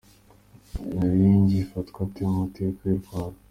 [0.97, 3.39] Nyabingi afatwa ate mu mateka y’u Rwanda.